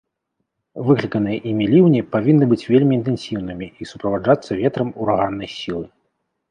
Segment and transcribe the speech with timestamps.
[0.87, 5.85] Выкліканыя імі ліўні павінны быць вельмі інтэнсіўнымі і суправаджацца ветрам ураганнай сілы.